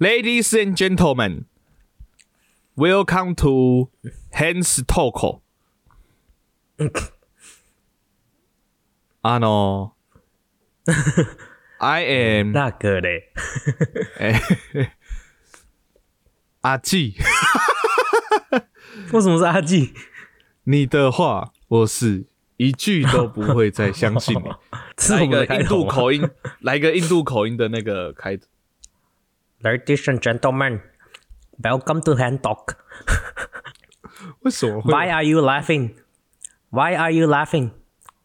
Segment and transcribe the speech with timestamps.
[0.00, 1.44] Ladies and gentlemen,
[2.76, 3.90] welcome to
[4.32, 5.40] Hands Talk.
[9.22, 9.92] あの、
[11.78, 13.32] I am 那个嘞，
[14.18, 14.40] 哎
[16.62, 17.14] 阿纪，
[19.12, 19.92] 为什么是阿纪？
[20.64, 22.26] 你的话我是
[22.56, 24.50] 一句都不会再相信你。
[24.98, 26.28] 是来我一个印度口音，
[26.60, 28.48] 来一个印度口音的那个开头。
[29.63, 30.81] Ladies and gentlemen,
[31.61, 32.75] welcome to Hand Talk.
[34.41, 35.95] 为什么会 Why are you laughing?
[36.69, 37.71] Why are you laughing?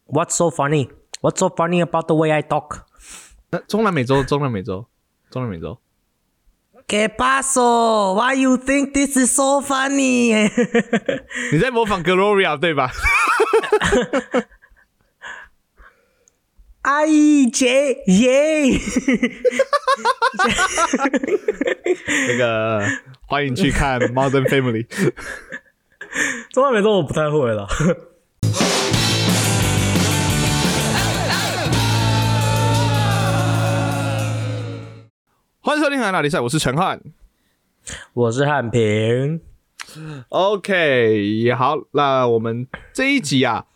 [0.05, 0.89] What's so funny?
[1.21, 2.85] What's so funny about the way I talk?
[3.49, 4.87] 那中南美洲，中南美洲，
[5.29, 5.79] 中南美洲。
[6.87, 8.13] ¿Qué pasó?
[8.13, 10.49] Why you think this is so funny?
[11.51, 12.91] 你在模仿 Gloria 对吧？
[16.82, 17.06] 哎
[17.52, 18.62] 姐耶！
[22.28, 22.82] 那个
[23.26, 24.86] 欢迎去看 Modern Family。
[26.50, 27.68] 中南美洲我不太会了。
[35.60, 36.98] 欢迎收听《海哪里赛》，我是陈汉。
[38.14, 39.42] 我是汉平
[40.30, 43.66] ，OK，好，那我们这一集啊，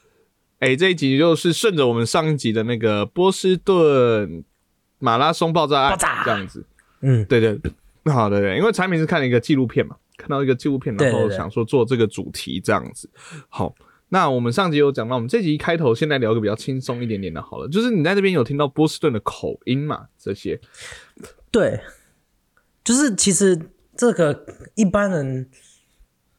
[0.65, 4.43] 哎、这一集就是顺着我们上一集的那个波士顿
[4.98, 6.65] 马拉松爆炸案爆炸这样子。
[7.01, 7.61] 嗯，对对，
[8.11, 13.11] 好的对，因为产品是看了一个纪录片嘛，看到一个纪录片，然后想说做这个主题这样子。
[13.51, 13.75] 好，
[14.09, 20.06] 那我们上集有讲到，我们这集开头现在聊个比较轻松一点点的，好了，就是你在这边有听到波士顿的口音嘛？
[20.19, 20.59] 这些
[21.51, 21.78] 对，
[22.83, 23.61] 就是其实
[23.95, 25.51] 这个一般人，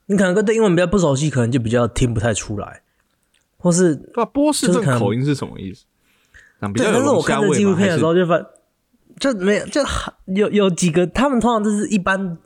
[0.08, 2.82] 你可能跟对英文比较不熟悉，可能就比较听不太出来，
[3.66, 4.26] 或是对吧？
[4.26, 5.86] 波士就是可能顿口音是什么意思？
[6.60, 8.40] 啊，比对，较有但是我看这纪录片的时候就发，
[9.20, 9.82] 就没有就
[10.28, 12.38] 有有几个，他们通常就是一般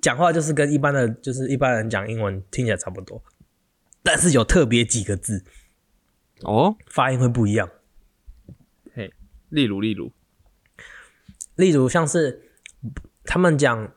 [0.00, 3.22] 讲话就是跟一般的，就是一般人讲英文听起来差不多，
[4.02, 5.44] 但是有特别几个字。
[6.42, 7.70] 哦，发音会不一样，
[8.92, 9.14] 嘿，
[9.50, 10.10] 例如例如，
[11.54, 12.50] 例如像是
[13.24, 13.92] 他们讲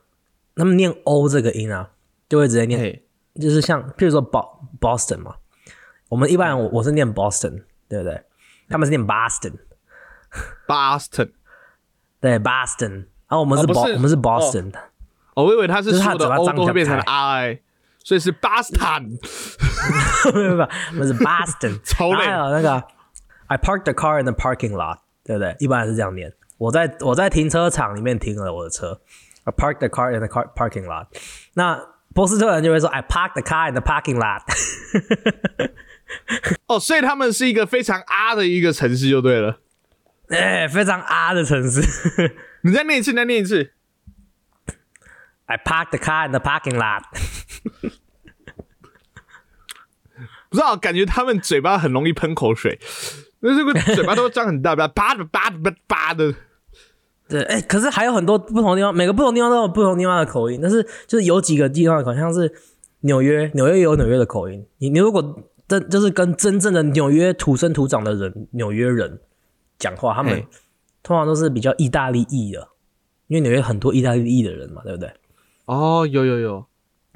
[0.54, 1.90] 他们念 o 这个音啊，
[2.28, 3.02] 就会直接念，
[3.34, 5.34] 就是像譬如说 Bo Boston 嘛，
[6.10, 8.24] 我们一般人我我是念 Boston，对不对？
[8.68, 11.30] 他们是念 Boston，Boston，
[12.20, 14.72] 对 Boston，然后我们是 Bo、是我们是 Boston，、
[15.34, 17.60] 哦，我以为他是就是他的嘴巴 O 张比较都会变成开 I，
[18.02, 19.20] 所以是 Boston。
[20.34, 22.82] 没有没有，我们是 Boston，超累然后还有那个
[23.46, 25.54] I parked the car in the parking lot，对不对？
[25.60, 26.32] 一般人是这样念。
[26.58, 29.00] 我在我在停车场里面停了我的车
[29.44, 31.06] ，I parked the car in the car parking lot。
[31.54, 31.80] 那
[32.12, 34.42] 波士顿人就会说 I parked the car in the parking lot。
[36.66, 39.60] 哦，所以他们是一个非常啊的一个城市就对了。
[40.28, 41.80] 哎，非常啊的城市。
[42.62, 43.72] 你再念一次，你再念一次。
[45.46, 47.02] I parked the car in the parking lot。
[50.50, 52.78] 不知道，感觉他们嘴巴很容易喷口水，
[53.40, 56.34] 那这个嘴巴都张很大，叭叭叭叭叭的。
[57.28, 60.58] 对，哎，可是还有很多不同地方，每个不同地方都有不同地方的口音。
[60.60, 62.52] 但是就是有几个地方好像是
[63.00, 64.66] 纽约，纽约也有纽约的口音。
[64.78, 65.22] 你你如果
[65.70, 69.20] 真就是跟真正的纽约土生土长的人，纽约人
[69.78, 70.44] 讲话，他们
[71.00, 72.68] 通常都是比较意大利裔的，
[73.28, 75.12] 因为纽约很多意大利裔的人嘛，对不对？
[75.66, 76.66] 哦，有有有，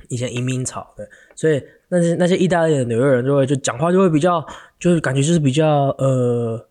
[0.08, 1.04] 以前移民潮，对，
[1.34, 4.46] 所以那些那些意大利的纽约人就会就讲话就会比较，
[4.78, 6.68] 就是感觉就是比较呃，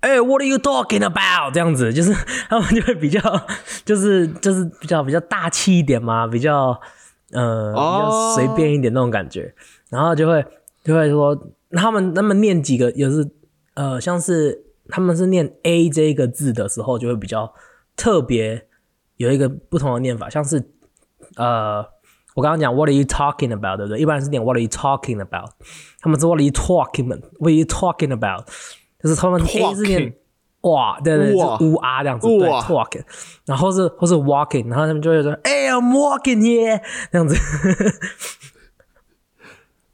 [0.00, 1.52] 哎、w h a t are you talking about？
[1.52, 2.14] 这样子，就是
[2.48, 3.20] 他们就会比较，
[3.84, 6.80] 就是就是比较比较大气一点嘛，比较
[7.32, 9.54] 呃比较哦随便一点那种感觉，
[9.90, 10.44] 然后就会
[10.84, 11.36] 就会说
[11.72, 13.28] 他们他们念几个也是
[13.74, 17.52] 呃像是他们是念 A 这个字的时候就会比较
[17.96, 18.66] 特别
[19.16, 20.70] 有一个不同的念法，像是
[21.36, 21.84] 呃，
[22.34, 24.00] 我刚刚讲 What are you talking about，对不对？
[24.00, 25.50] 一般是念 What are you talking about，
[26.00, 28.46] 他们是 What are you talking，What are you talking about，
[29.02, 30.14] 就是他们 A 是念 Talking
[30.62, 31.58] 哇，对对，哇。
[31.58, 33.02] 是乌啊这样子，对哇，talking，
[33.46, 37.36] 然后是或是 walking，然后他们就会说，哎、i m walking here，这样子，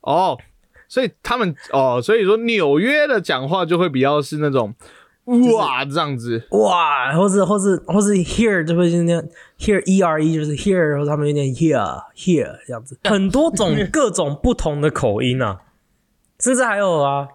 [0.02, 0.38] 哦，
[0.88, 4.75] 所以他们哦，所以说纽约的讲话就会比较是那种
[5.58, 6.46] 哇这样子。
[6.50, 9.28] 哇，或是或是或是 here 就会是念
[9.58, 15.60] here e r e 就是 here，然后他们就念 here here 这样子，很多种各种不同的口音啊，
[16.40, 17.28] 甚至还有啊，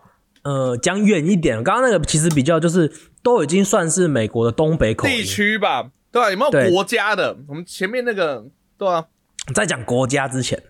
[0.44, 2.92] 呃，讲远一点，刚刚那个其实比较就是
[3.24, 6.70] 都已经算是美国的东北口地音，区吧，对吧、有没有对。
[6.70, 7.38] 国家的？
[7.48, 8.46] 我们前面那个，
[8.78, 9.08] 对啊，
[9.56, 10.62] 在讲国家之前，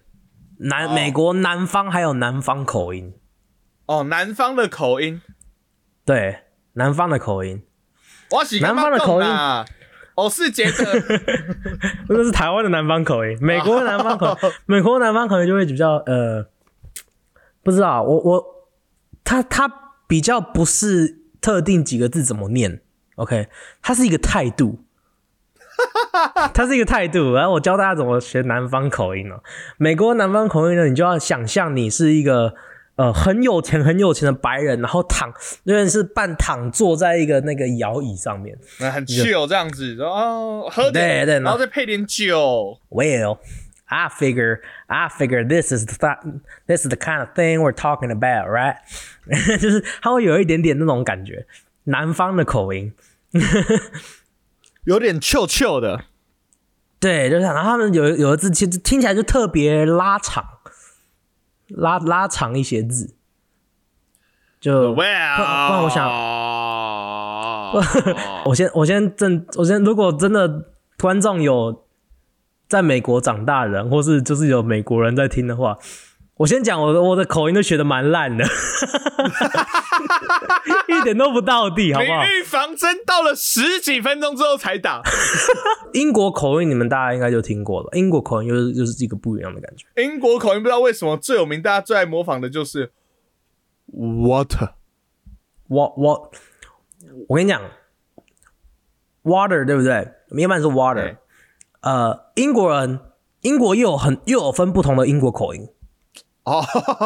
[0.60, 0.94] 南、哦。
[0.94, 3.14] 美国南方还有南方口音，
[3.88, 5.22] 哦，南方的口音，
[6.06, 7.64] 对，南方的口音。
[8.30, 9.28] 我喜南方的口音。
[9.28, 9.66] 啊，
[10.16, 11.04] 哦，是觉得
[12.10, 16.46] 那是台湾的南方口音，美国的南方口音，美国的南方口音就会比较呃，
[17.64, 18.46] 不知道，我我
[19.24, 19.68] 他他
[20.08, 22.80] 比较不是特定几个字怎么念
[23.18, 23.48] ，OK，
[23.82, 24.80] 它是一个态度，
[26.54, 27.34] 它是一个态度。
[27.34, 29.44] 然后我教大家怎么学南方口音哦。
[29.78, 32.54] 美国南方口音呢，你就要想象你是一个
[32.96, 35.34] 呃很有钱很有钱的白人，然后躺，
[35.66, 38.58] 因为是半躺坐在一个那个摇椅上面。
[38.80, 42.80] 那很 chill 这样子，然后喝对然后再配点酒。
[42.90, 43.40] Well,
[43.94, 47.72] I figure, I figure this is the th- this is the kind of thing we're
[47.72, 48.78] talking about, right?
[49.60, 51.46] 就是他会有一点点那种感觉，
[51.84, 52.92] 南方的口音。
[54.86, 56.06] 有点 chill chill 的，
[57.00, 60.44] 对，就是然后他们有有的字其实听起来就特别拉长，
[61.68, 63.14] 拉拉长一些字，
[64.60, 66.12] 就然我想想
[68.46, 71.83] 我先我先正我先，如果真的观众有
[72.74, 75.78] 在美国长大的人，或是就是有美国人在听的话，
[76.38, 78.44] 我先讲我的我的口音都学的蛮烂的，
[80.90, 82.24] 一点都不到地，好不好？
[82.24, 85.04] 李预防针到了十几分钟之后才打。
[85.94, 89.86] 英国口音你们大家应该就听过了，英国口音又是又是一个不一样的感觉。
[90.02, 92.92] 英国口音不知道为什么最有名，大家最爱模仿的就是
[93.96, 94.72] water。
[95.68, 96.32] 我我
[97.28, 97.62] 我跟你讲
[99.22, 100.12] ，water 对不对？
[100.32, 101.18] 一般是 water 对。
[101.84, 103.00] 呃，英国人
[103.42, 105.68] 英国又有很又有分不同的英国口音。
[106.46, 106.64] 哦，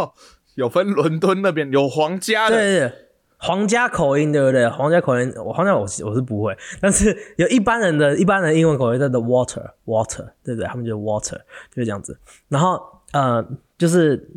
[0.55, 2.93] 有分伦敦那边有皇家的，对对对，
[3.37, 4.67] 皇家口音对不对？
[4.69, 10.67] 皇家口音，我皇家我是我是不会，但是有一般人的一般人英文口音叫做 water water，对不对？
[10.67, 11.37] 他们就 water
[11.71, 12.17] 就是这样子。
[12.47, 12.81] 然后
[13.11, 13.43] 呃，
[13.77, 14.29] 就是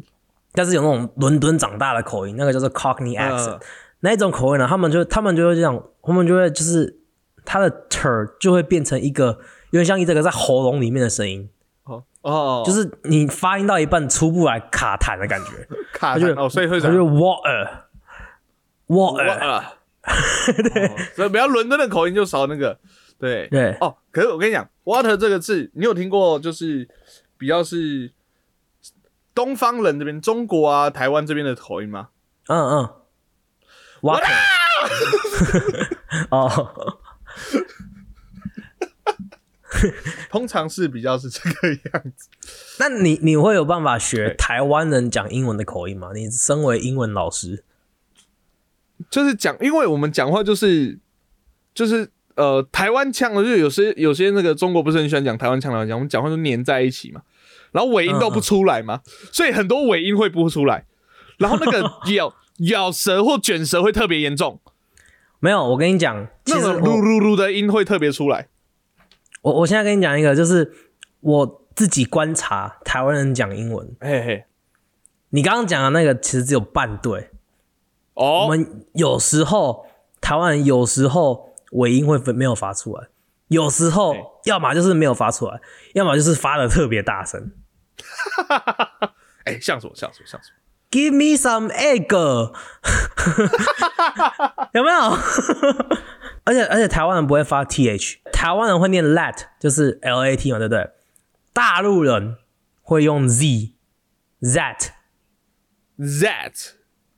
[0.53, 3.61] 但是有那种伦敦长大的口音，那个叫做 Cockney accent，、嗯
[4.03, 7.01] 那一种口音呢，他们就他们就会这样，他们就会就是
[7.45, 9.39] 他的 ter 就会变成一个
[9.70, 11.49] 有点像一这个在喉咙里面的声音，
[11.84, 17.69] 哦哦，就是你发音到一半出不来卡痰的感觉， 卡痰哦，所以会他就 water
[18.88, 19.49] water。
[19.49, 19.75] 啊，
[20.72, 22.78] 对，所以比较伦敦的口音就少那个，
[23.19, 23.96] 对对哦。
[24.11, 26.38] 可是我跟你讲，water 这个字，你有听过？
[26.38, 26.88] 就是
[27.38, 28.11] 比较是
[29.34, 32.08] 东方人这边，中国啊、台湾这边的口音吗？
[32.49, 32.90] 嗯嗯
[34.00, 34.26] ，water。
[36.31, 37.00] 哦，
[40.31, 42.28] 通常是比较是这个样子。
[42.78, 46.11] 那你你会有办法学台湾人讲英文的口音吗？
[46.14, 47.64] 你身为英文老师，
[49.11, 50.99] 就是讲，因为我们讲话就是
[51.72, 57.22] 就是呃台湾腔的，就有些有些那个中国不是很喜欢讲台湾腔来讲，我们讲话都黏在一起嘛，
[57.72, 59.00] 然后尾音都不出来嘛，
[59.32, 60.87] 所以很多尾音会不出来，
[61.38, 61.81] 然后那个
[62.12, 62.34] 咬
[62.70, 64.61] 咬舌或卷舌会特别严重，
[65.38, 65.64] 没有。
[65.69, 68.49] 我跟你讲，那种噜我噜噜的音会特别出来。
[69.43, 70.71] 我我现在跟你讲一个，就是
[71.21, 73.97] 我自己观察台湾人讲英文。
[74.01, 74.45] 嘿嘿，
[75.31, 77.31] 你刚刚讲的那个其实只有半对。
[78.15, 79.87] 我哦，们有时候
[80.21, 83.09] 台湾人有时候尾音会分没有发出来，
[83.49, 84.15] 有时候
[84.45, 85.59] 要么就是没有发出来，
[85.95, 87.53] 要么就是发的特别大声。
[89.45, 90.57] 哎，像什么像什么像什么
[90.91, 92.13] ？Give me some egg，
[94.75, 95.17] 有没有？
[96.45, 100.91] 而且而且台湾人不会发 th，台湾人会念 lat，就是 l a t 嘛，对不对？
[101.53, 102.37] 大陆人
[102.82, 103.75] 会用 z
[104.41, 104.93] that，That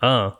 [0.00, 0.32] 嗯，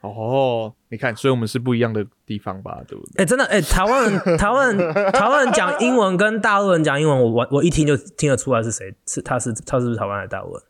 [0.00, 3.22] 哦，你看，所以我们是不一样的地方吧，对不对？
[3.22, 10.62] 哎、真的哎、台湾人 台湾人台湾人讲英文跟大陆人讲英文，我我我一听就听得出来是谁，是他是他是不是台湾还是大陆人？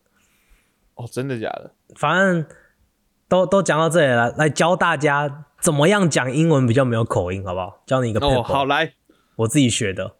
[0.97, 1.71] 哦，真的假的？
[1.95, 2.45] 反正
[3.31, 7.81] 都都讲到这里了，来教大家怎么样讲英文比较没有口音，好不好？
[7.87, 8.95] 教你一个哦，好，来
[9.37, 10.17] 我自己学的。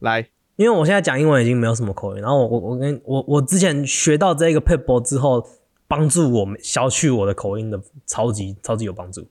[0.00, 5.46] 来，因为我现在讲英文已经没有什么口音，然后我我我跟我我之前学到这个 p i p b l 之后，
[5.86, 9.28] 帮助我们消去我的口音的超级超级有帮助。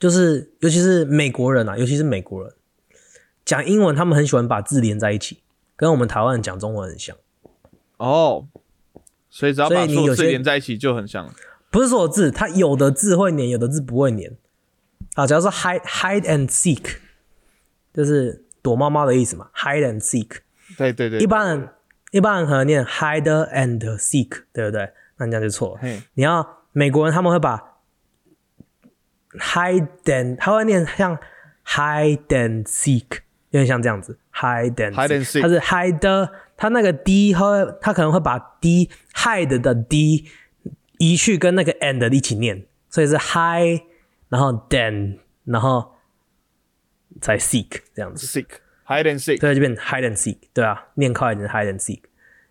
[0.00, 2.52] 就是尤其是美国人啊，尤其是美国人
[3.44, 5.44] 讲英文，他们很喜欢把字连在一起，
[5.76, 7.16] 跟我们台湾人讲中文很像。
[7.98, 8.48] 哦，
[9.30, 11.28] 所以只要把所有字连在一起就很像。
[11.70, 14.36] 不是所有字，它有的字会连，有的字不会连。
[15.14, 16.96] 啊，只要说 hide hide and seek，
[17.92, 20.38] 就是躲猫猫的意思嘛，hide and seek。
[20.76, 21.68] 对对对，一般人
[22.10, 24.90] 一般人可能念 hide and seek，对不对？
[25.18, 25.80] 那你这样就错了。
[25.82, 27.78] 嘿，你要美国人他们会把
[29.32, 31.18] hide and 他会念像
[31.66, 33.20] hide and seek，
[33.50, 40.26] 有点像这样子 hide and Hide and seek 它是 hide，他那个 d 他会他可能会把 d hide 的 d
[40.98, 43.82] 移去跟那个 and 一起念，所以是 hide，
[44.28, 45.92] 然后 then，然后
[47.20, 48.46] 才 seek 这样子，seek
[48.84, 49.40] hide and seek。
[49.40, 52.00] 对，就变 hide and seek，对啊，念快一点 hide and seek，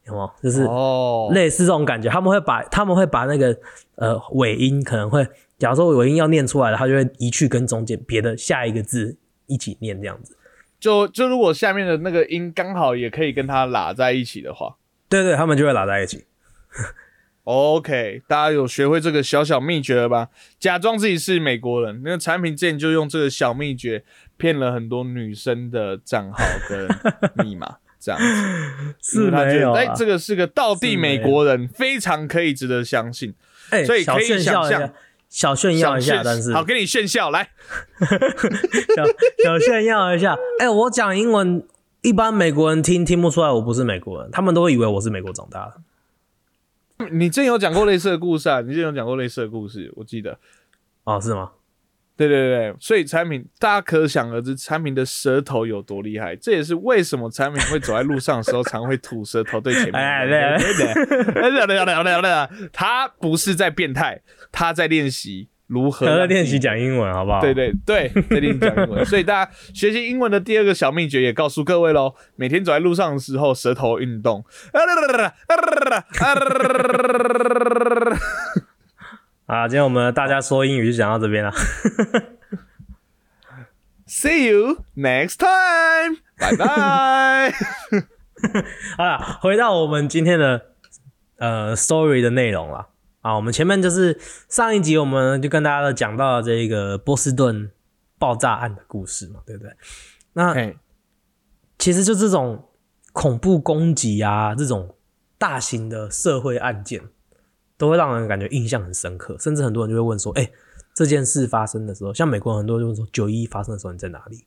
[0.05, 0.31] 有没有？
[0.41, 3.59] 就是哦，类似这种感觉，他们会把他们会把那个
[3.95, 5.27] 呃尾音可能会，
[5.59, 10.36] 假如说尾音要念出来了，他就会移去跟中间别的下一个字一起念这样子。
[10.79, 14.75] 就就如果下面的那个音刚好也可以跟它拉在一起的话
[15.09, 16.25] 对对，他们就会拉在一起。
[17.45, 20.27] ，OK，大家有学会这个小小秘诀了吧？
[20.59, 24.03] 假装自己是美国人，那个产品之前就用这个小秘诀
[24.35, 26.87] 骗了很多女生的账号跟
[27.45, 28.95] 密码， 这样子。
[29.01, 33.33] 是没有、啊，觉得哎，这个是个道地美国人，非常可以值得相信。
[33.69, 34.93] 哎、所以可以想象
[35.29, 37.49] 小炫耀一下，但是好，给你炫耀来。
[38.95, 39.05] 小
[39.43, 40.37] 小炫耀一下。
[40.59, 41.65] 哎、我讲英文，
[42.01, 47.07] 一般美国人听听不出来我不是美国人，他们都会以为我是美国长大的。
[47.11, 48.61] 你之前有讲过类似的故事啊？
[48.61, 50.39] 你之前有讲过类似的故事，我记得。
[51.03, 51.51] 哦，是吗？
[52.17, 56.35] 对对对，所以产品大家可想而知，产品的舌头有多厉害。
[56.35, 59.93] 这也是为什么产品会走在路上的时候常会吐舌头对前面。
[59.93, 64.19] 哎对对对对对对对，他不是在变态，
[64.57, 67.39] 他在练习如何他在练习讲英文，好不好？
[67.41, 69.05] 对对对， 在练习讲英文。
[69.05, 74.43] 所以大家学习英文的第二个小秘诀也告诉各位喽：每天走在路上的时候，舌头运动。
[79.45, 81.53] 啊，今天我们大家说英语就讲到这边了。
[84.09, 87.51] See you next time，拜拜。
[88.97, 90.71] 好了，回到我们今天的
[91.37, 92.87] 呃 story 的内容啦。
[93.27, 94.17] 啊，我们前面就是
[94.47, 97.69] 上一集我们就跟大家讲到这个波士顿
[98.17, 99.73] 爆炸案的故事嘛，对不对？
[100.31, 100.73] 那
[101.77, 102.69] 其实就这种
[103.11, 104.95] 恐怖攻击啊，这种
[105.37, 107.01] 大型的社会案件，
[107.77, 110.49] 都会让人感觉印象很深刻，甚至很多人就会问说：“哎、
[110.95, 114.45] 这件事发生的时候，像美国人很多人就会说九一发生的时候你在哪里？”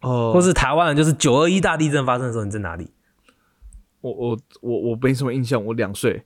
[0.00, 2.90] 哦或是台湾人就是九二一大地震发生的时候你在哪里？
[4.00, 6.24] 我我我我没什么印象，我两岁，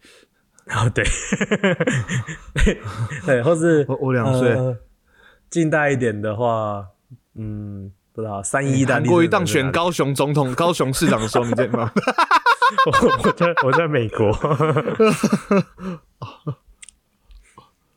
[0.71, 1.05] 哦， 对，
[3.27, 4.53] 对，或是我我两岁。
[4.53, 4.77] 呃
[5.51, 6.85] 近代一点的话，
[7.37, 11.93] 嗯，不知道三一大地震韩国瑜当在哪里选 高雄总统、高雄市长的时候，你在吗？
[12.87, 14.33] 我我在我在美国。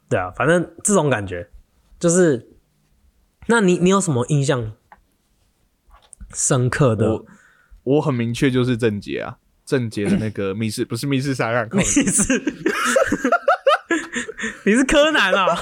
[0.07, 1.49] 对啊，反正这种感觉
[1.97, 2.47] 就是，
[3.47, 4.73] 那你你有什么印象
[6.35, 7.25] 深刻的我
[7.83, 12.41] 我很明确就是郑杰啊，郑杰的那个 密室不是密室杀人案，你是
[14.63, 15.45] 你是柯南啊？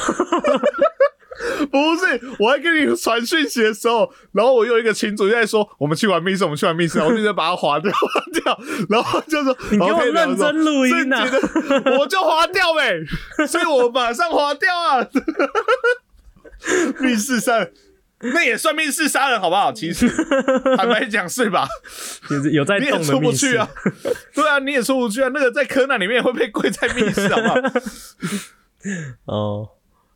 [1.69, 7.99] 不是，我还跟你传讯息的时候，然后我有一个群主就在说，我们去玩密室，我们去玩密室， 然后我就在把它划掉，划
[8.31, 8.59] 掉，
[8.89, 11.27] 然后就说你给我认真录音啊
[11.99, 13.03] 我就划掉呗，
[13.47, 15.05] 所以我马上划掉啊。
[16.99, 17.73] 密室杀人，
[18.33, 19.71] 那也算密室杀人好不好？
[19.73, 20.09] 其实
[20.77, 21.67] 坦白讲是吧？
[22.29, 23.69] 有有在你也动的出不密室去啊，
[24.33, 25.29] 对啊，你也出不去啊。
[25.33, 27.55] 那个在柯南里面会被跪在密室，好不好？
[29.25, 29.69] 哦。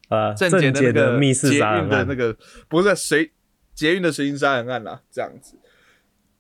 [0.10, 2.36] 呃，郑郑杰杰的那个密室捷杀人的那，个
[2.68, 3.32] 不是随
[3.76, 5.56] 捷运的随机杀人案啦，这样子，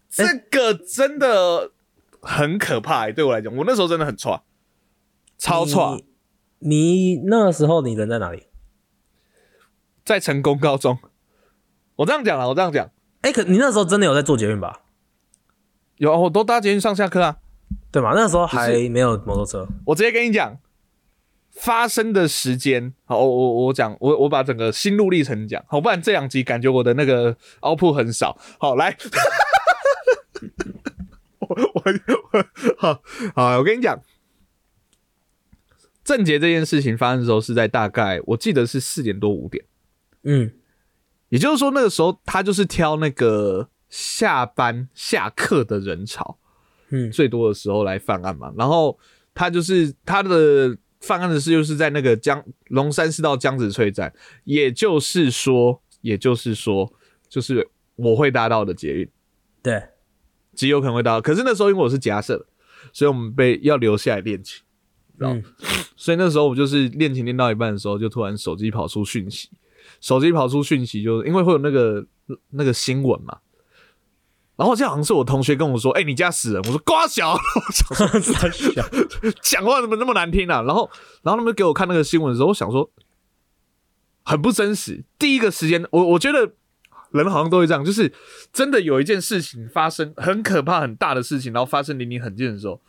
[0.09, 1.69] 这个真的
[2.19, 3.11] 很可怕、欸。
[3.11, 4.41] 对我来讲，我那时候真的很差，
[5.37, 5.99] 超差，
[6.57, 8.47] 你你那个时候你人在哪里？
[10.03, 10.97] 在成功高中。
[11.99, 12.89] 我这样讲了，我这样讲，
[13.21, 14.83] 哎、可你那时候真的有在做捷运吧？
[15.97, 17.39] 有啊我都搭捷运上下课啊。
[17.91, 18.13] 对吗？
[18.15, 19.67] 那时候还没有摩托车。
[19.85, 20.57] 我直接跟你讲，
[21.51, 28.37] 发生的时间，好，我我我讲，我我把整个心路历程讲，好，不然这两集感觉我的那个 output 很少。
[28.59, 28.95] 好，来，
[31.39, 31.83] 我我
[32.31, 32.45] 我
[32.77, 33.01] 好
[33.35, 34.01] 好，我跟你讲，
[36.03, 39.65] 郑杰这件事情发生的时候是在大概我记得是四点多五点，
[40.23, 40.53] 嗯，
[41.29, 46.37] 也就是说那个时候他就是挑那个下班下课的人潮，
[46.89, 48.51] 嗯最多的时候来犯案嘛。
[48.57, 48.97] 然后
[49.33, 56.91] 他就是他的犯案的事，就是在那个江龙山市到江子翠站，也就是说，也就是说，
[57.29, 59.09] 就是我会搭到的捷运，
[59.61, 59.81] 对，
[60.53, 61.21] 极有可能会搭到。
[61.21, 62.47] 可是那时候因为我是假设，
[62.91, 64.63] 所以我们被要留下来练琴。
[65.21, 65.43] 嗯
[65.97, 69.49] 所以那时候我就是练琴练到一半的时候，就突然手机跑出讯息，
[69.99, 72.05] 手机跑出讯息，就是因为会有那个
[72.51, 73.39] 那个新闻嘛。
[74.55, 77.37] 然后这好像是我同学跟我说：“哎、你家死人！”我说：“瓜小。”
[79.41, 80.61] 讲话怎么那么难听啊？
[80.63, 80.89] 然后，
[81.23, 82.91] 然后他们给我看那个新闻的时候，我想说
[84.23, 85.05] 很不真实。
[85.17, 86.51] 第一个时间，我我觉得
[87.11, 88.11] 人好像都会这样，就是
[88.51, 92.81] 真的有一件事情发生，很可怕、很大的事情，然后发生离你很近的时候，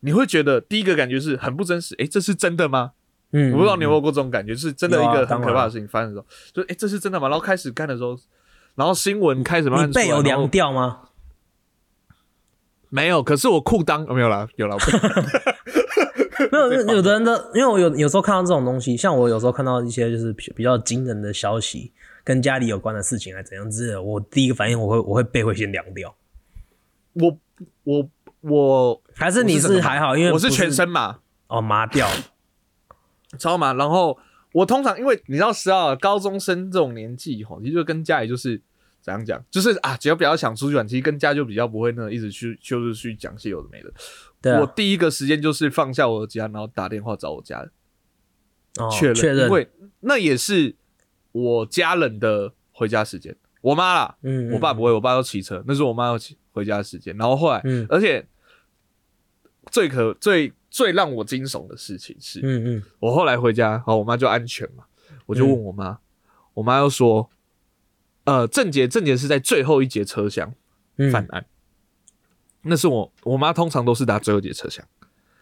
[0.00, 1.96] 你会觉得第一个感觉是很不真实。
[1.98, 2.92] 哎，这是真的吗？
[3.32, 7.28] 嗯，我不知道你有没有过这种感觉，就是真的一个很可怕的事情发生的时候，就哎、诶这是真的吗？
[7.28, 8.16] 然后开始干的时候，
[8.74, 11.00] 然后新闻开始慢慢你出来然后背有凉掉吗？
[12.88, 14.76] 没有，可是我裤裆、哦没有啦，有啦，
[16.52, 21.92] 没有， 有的人的，因为我有有时候看到这种东西，像我有时候看到一些就是比比较惊人的消息，
[22.22, 26.14] 跟家里有关的事情，还怎样之类的，我第一个反应我会我会背会先凉掉。
[27.14, 27.36] 我
[27.82, 28.08] 我
[28.42, 31.18] 我还是你是还好，因为我是全身麻，
[31.48, 32.08] 哦麻掉，
[33.36, 33.72] 超麻。
[33.72, 34.18] 然后
[34.52, 38.60] 我通常因为你知道，十二高中生这种年纪吼，其实就跟家里就是
[39.00, 43.92] 怎样讲，就是啊，只要比较想出去玩，其实跟家就比较不会那一直去就是去讲些有的没的。
[44.40, 47.70] 对啊我，第一个时间就是放下我的家，然后打电话找我家人
[48.78, 50.74] 哦确认，因，为那也是
[51.32, 53.36] 我家人的回家时间。
[53.62, 57.16] 我妈啦，嗯，嗯我爸不会，我爸要骑车，那是我妈要骑回家的时间。
[57.16, 58.24] 然后后来，嗯而且
[59.72, 62.82] 最可最最让我惊悚的事情是，嗯嗯。
[62.98, 64.84] 我后来回家，好，我妈就安全嘛，
[65.24, 66.00] 我就问我妈，
[66.52, 67.30] 我妈又说，
[68.24, 70.52] 呃，郑杰郑杰是在最后一节车厢
[70.98, 71.46] 嗯，犯案，
[72.60, 74.84] 那是我我妈通常都是搭最后一节车厢。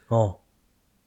[0.06, 0.38] 哦，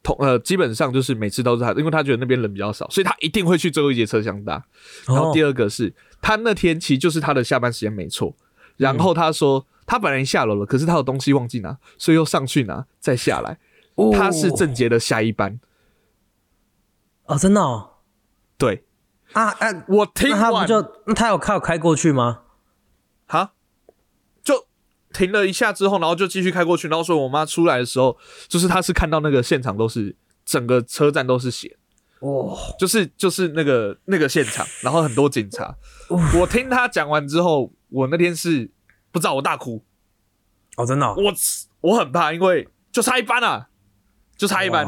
[0.03, 4.62] 通呃，基本上就是每次都是他，因为他觉得那边人比较少，所以他一定会去最后一节车厢搭。
[5.05, 8.36] 然后第二，二个是他那天其实就是他的下班时间没错，
[8.75, 13.57] 然后他说他本来下楼了，可是他有东西忘记拿，所以又上去拿再下来。
[13.98, 15.60] 哦他是郑杰的下一班，
[17.25, 17.98] 哦，真的哦，
[18.58, 18.86] 对。
[19.34, 22.44] 啊啊，我听那他不就那他有他有开过去吗？
[23.25, 23.51] 哈，
[24.42, 24.66] 就
[25.12, 31.77] 停了一下之后，然后就继续开过去，然后说我妈出来的时候，就是他是看到那个现场都是整个车站都是血，
[32.20, 35.75] 哦，就是就是那个那个现场，然后很多警察。
[36.39, 38.72] 我听他讲完之后，我那天是
[39.12, 39.84] 不知道我大哭，
[40.77, 41.34] 哦，真的哦，我
[41.82, 43.68] 我很怕，因为就差一班啊，
[44.38, 44.86] 就差一班，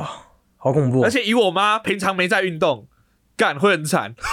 [0.58, 2.88] 好恐怖哦，而且以我妈平常没在运动，
[3.36, 4.14] 干会很惨。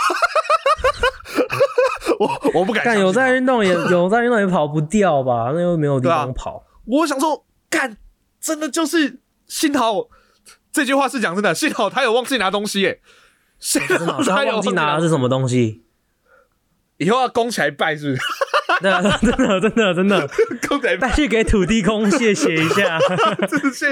[2.18, 5.50] 我我不敢干有在运动也 有在运动也跑不掉吧？
[5.54, 6.64] 那又没有地方跑。
[6.84, 7.96] 我想说，干
[8.40, 10.08] 真的就是幸好
[10.72, 13.00] 这句话是讲真的，幸好他有忘记拿东西耶。
[13.58, 15.82] 幸好他有忘记拿的是什么东西？
[16.98, 18.22] 以后要供起来拜是不是？
[18.82, 20.28] 对啊， 真的真的真的，
[20.98, 22.98] 带，去给土地公谢谢一下，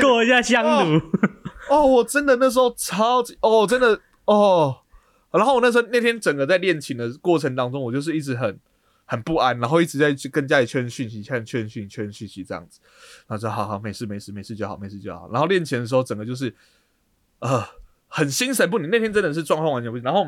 [0.02, 1.00] 过一下香炉。
[1.70, 4.78] 哦，我真的那时候超级哦，真的哦。
[5.30, 8.58] 然后我那时候那天整个在练琴的过程当中，我就是一直很
[9.04, 12.78] 很不安，然后一直在去跟家里确认讯息、确认确认讯息、确认讯息这样子。
[13.26, 15.28] 然后说好好没事没事没事就好没事就好。
[15.32, 16.54] 然后练琴的时候，整个就是
[17.40, 17.64] 呃
[18.06, 18.88] 很心神不宁。
[18.90, 20.04] 那天真的是状况完全不行。
[20.04, 20.24] 然后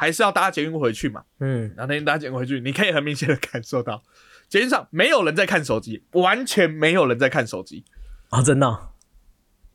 [0.00, 1.22] 还是要搭捷运回去嘛。
[1.40, 4.02] 嗯，然后那天搭捷运回去，你可以很明显的感受到，
[4.48, 7.84] 捷运上没有人在看手机，完全没有人在看手机。
[8.30, 8.88] 啊，真的哦，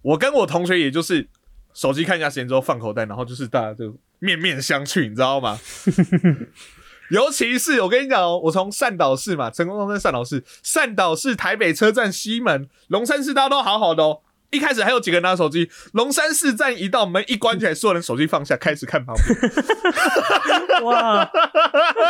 [0.02, 1.30] 我跟我同学也就是
[1.76, 5.60] 手机看一下时间之后放口袋，然后就是大家就面面相觑，你知道吗？
[7.12, 14.22] 尤其是我跟你讲哦，我从善导市嘛，成功中山善导市，善导市台北车站西门，龙山寺大家都好好的哦。
[14.52, 21.30] 一开始还有几个人拿手机，龙山寺站一到门一关起来，所有人手机放下，开始看旁边， 哇，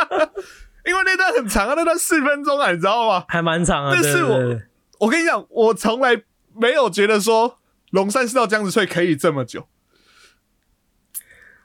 [0.86, 3.26] 因为那段很长啊，那段四分钟啊，你知道吗？
[3.28, 3.92] 还蛮长啊。
[3.94, 4.62] 但是我
[5.00, 7.58] 我跟你讲，我从来没有觉得说
[7.92, 9.68] 龙山寺到江子翠可以这么久。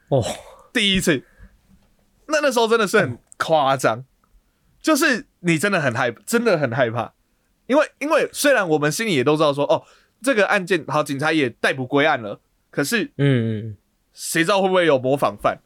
[0.09, 0.25] 哦，
[0.73, 1.25] 第一次，
[2.29, 4.05] 那那时候真的是很夸张，
[4.81, 7.13] 就是你真的很害，真的很害怕，
[7.67, 9.85] 因为因为虽然我们心里也都知道说，哦，
[10.23, 13.77] 这个案件好，警察也逮捕归案了，可是嗯嗯，
[14.13, 15.61] 谁知道会不会有模仿犯？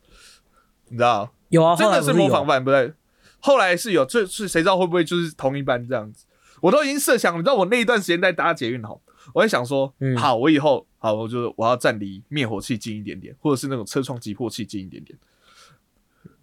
[0.89, 2.93] 你知道，有啊，真的是模仿犯，不对，
[3.41, 6.27] 后来是有，这是谁知道会不会就是同一班这样子？
[6.61, 9.01] 我都已经设想，你知道我那一段时间在搭捷运好，
[9.35, 15.19] 我在想说，嗯好，我以后好，我就我要站离灭火器近一点点，或者是那种车窗击破器近一点点。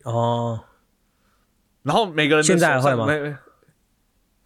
[0.04, 0.60] 哦，
[1.84, 3.06] 然后每个人的现在还会吗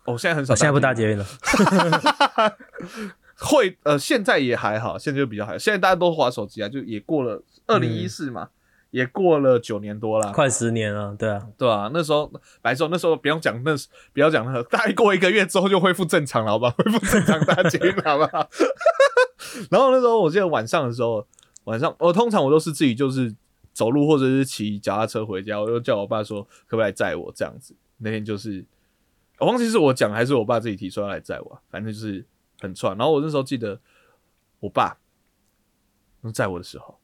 [0.06, 1.26] 哦，现在很少，我现在不搭捷运了。
[3.38, 5.58] 会呃，现在也还好，现在就比较还好。
[5.58, 8.50] 现在大家都滑手机啊，就也过了二零一四嘛，
[8.92, 16.70] 也过了九年多了，快十年了，对啊，对啊，那时候白说那时候不用讲那时不要讲那个，大概过一个月之后就恢复正常了，好吧？
[16.78, 18.50] 恢复正常大捷运了，好不好？
[19.70, 21.26] 然后那时候我记得晚上的时候，
[21.66, 23.34] 晚上我通常我都是自己就是
[23.74, 27.76] 走路或者是骑脚踏车回家，我就叫我爸说可不可以来载我这样子。
[27.98, 28.66] 那天就是
[29.40, 32.26] 我忘记是我讲还是我爸自己提出要来载我啊，反正就是
[32.66, 32.98] 很串。
[32.98, 33.80] 然后我那时候记得
[34.60, 34.98] 我爸
[36.34, 37.00] 在我的时候，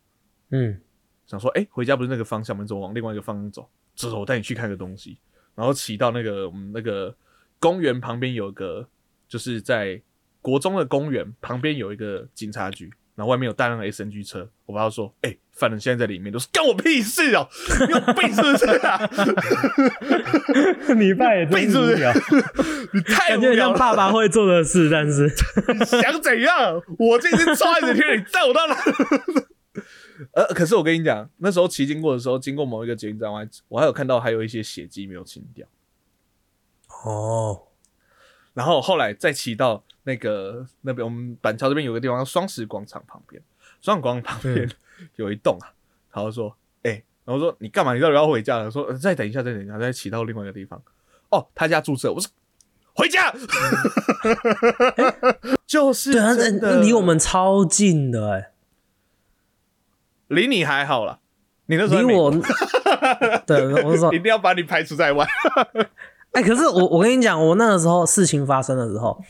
[0.49, 0.81] 嗯，
[1.25, 2.63] 想说，哎、回家不是那个方向吗？
[2.63, 3.69] 你怎么往另外一个方向走？
[3.95, 5.19] 走走，我带你去看个东西。
[5.53, 7.15] 然后骑到那个我们那个
[7.59, 8.87] 公园旁边有个，
[9.27, 10.01] 就是在
[10.41, 17.47] 国中的公园旁边有一个警察局，然然后外面有大量的 SNG 车，我爸就说：“哎、犯人现在在里面，都是干我屁事哦、
[17.87, 18.99] 你有病是不是啊？
[20.97, 21.97] 你爸也真病是不是，
[22.93, 25.31] 你太感觉像无聊了，爸爸会做的事，但是
[25.77, 26.81] 你想怎样？
[26.97, 28.75] 我这已经抓你的天，你带我到哪？”
[30.33, 35.67] 呃，可是我跟你讲，那时候骑经过的时候，经过某一个捷运站，我还我还有看到还有一些血迹没有清掉。
[37.05, 37.67] 哦，
[38.55, 43.41] 然后后来再骑到那个那边，我们板桥这边有个地方叫双十广场旁边，
[43.81, 44.69] 双十广场旁边
[45.17, 45.73] 有一栋啊，
[46.11, 47.93] 然后说，哎、然后说你干嘛？
[47.93, 48.71] 你到底要回家了？
[48.71, 50.81] 说、呃再等一下，再等一下，再骑到另外一个地方。
[51.29, 52.29] 哦，他家住这，我说
[52.93, 53.33] 回家，
[55.65, 56.33] 就是对啊，
[56.81, 58.51] 离我们超近的哎、
[60.27, 61.19] 离你还好啦，
[61.67, 62.29] 你那时候在离我，
[63.47, 65.25] 对，我是说一，定要把你排除在外。
[66.33, 69.23] 哎、可是我我跟你讲，我那个时候事情发生的时候，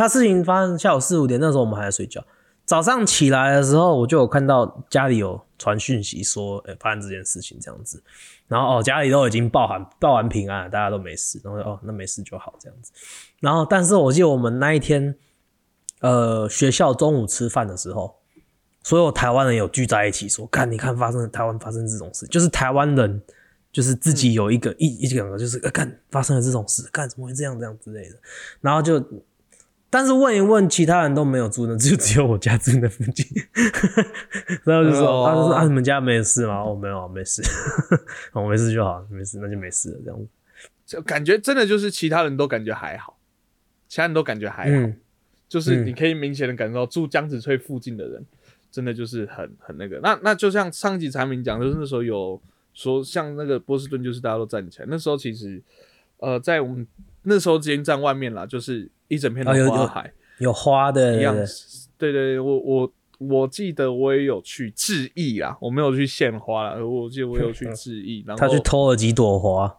[0.00, 2.24] 他事情发生下午四五点，那时候我们还在睡觉。
[2.64, 8.02] 早上起来的时候，我就有看到家里有传讯息说，哎、发生这件事情这样子。
[8.48, 11.38] 然后哦，家里都已经报喊报完平安了，大家都没事。
[11.44, 12.90] 然后哦，那没事就好这样子。
[13.40, 15.14] 然后，但是我记得我们那一天，
[16.00, 18.16] 呃，学校中午吃饭的时候，
[18.82, 23.20] 所有台湾人有聚在一起说，看你看发生台湾发生这种事，就是台湾人
[23.72, 28.16] 就是自己有一个、一一两个就是呃干发生了这种事，干怎么会这样这样之类的，
[28.60, 29.04] 然后就。
[29.92, 33.26] 但是问一问，其他人都没有住那，就只有我家住那附近。
[34.64, 36.62] 然后就说，哦他就说啊，你们家没事吗？
[36.62, 37.42] 哦，没有，没事，
[38.32, 40.26] 哦，没事就好，没事，那就没事了，这样子。
[40.86, 43.18] 就感觉真的就是其他人都感觉还好，
[43.88, 44.96] 其他人都感觉还好，嗯，
[45.48, 48.24] 就是嗯你可以明显的感受到住江子翠附近的人，
[48.70, 49.98] 真的就是很很那个。
[50.00, 52.40] 那那就像上集产品讲，就是那时候有
[52.74, 54.86] 说，像那个波士顿，就是大家都站起来。
[54.88, 55.60] 那时候其实，
[56.18, 56.86] 呃，在我们
[57.22, 61.34] 那时候捷运站外面啦，就是一整片的哦有有花海、有花的，一样
[61.98, 62.12] 对对。
[62.12, 69.76] 对我我我记得我也有去致意啦，我没有去献花啦，我记得我有去致意， 然后他去偷了几朵花，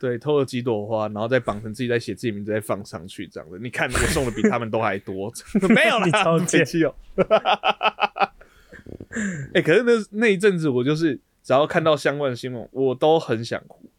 [0.00, 3.58] 对，偷了几朵花，然后再绑成自己在写自己名字再放上去，这样子。
[3.62, 5.32] 你看我送的比他们都还多，
[5.68, 6.94] 没有你啦，超贱北七哦。
[9.54, 13.90] 哎、可是那那一阵子，我就是只要看到相关的新闻，我都很想哭。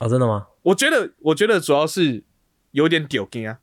[0.00, 0.46] 哦，真的吗？
[0.66, 2.24] 我觉得，我觉得主要是
[2.72, 3.60] 有点丢惊啊。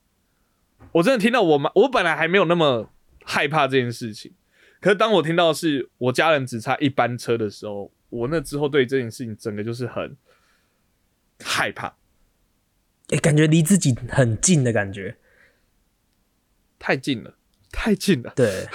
[0.93, 2.89] 我真的听到我妈，我本来还没有那么
[3.25, 4.33] 害怕这件事情，
[4.79, 10.15] 可是当我听到是我家人只差一班车的时候，我那之后对这件事情整个就是很
[11.43, 11.95] 害怕。
[13.09, 15.17] 哎、感觉离自己很近的感觉。
[16.79, 17.35] 太近了，
[17.71, 18.65] 太近了，对，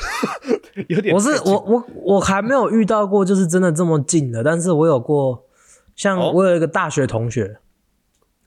[0.89, 5.47] 有点我是我我我还没有遇到过，就是真的这么近的，但是我有过，
[5.97, 7.59] 像哦我有一个大学同学，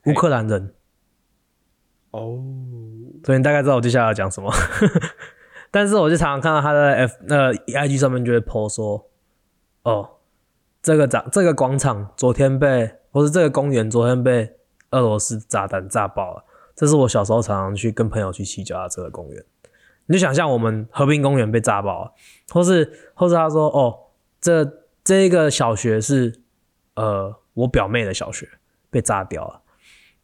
[0.06, 0.74] 乌克兰人，
[2.10, 2.42] 哦，
[3.24, 4.52] 所以你大概知道我接下来要讲什么。
[5.70, 9.08] 但是我就常常看到他在 F 呃 IG 上面就会 po 说，
[9.84, 10.10] 哦，
[10.82, 14.56] 这个长这个广场昨天被，或是这个公园昨天被
[14.90, 16.44] 俄罗斯炸弹炸爆了。
[16.74, 19.44] 这是我小时候常常去跟朋友去骑脚踏车的公园。
[20.06, 22.12] 你就想象我们和平公园被炸爆了，
[22.50, 23.98] 或是或是他说哦，
[24.40, 26.40] 这这一个小学是
[26.96, 28.48] 呃我表妹的小学
[28.90, 29.62] 被炸掉了，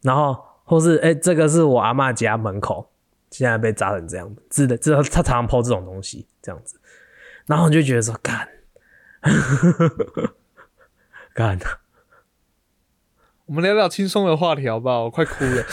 [0.03, 2.91] 然后或是哎、这个是我阿嬷家门口
[3.31, 6.81] 现在被砸成这样子的，这他常常抛这种东西这样子，
[7.47, 8.49] 然后你就觉得说干。
[11.35, 11.59] 干，
[13.47, 15.05] 我们聊聊轻松的话题好不好？
[15.05, 15.65] 我快哭了。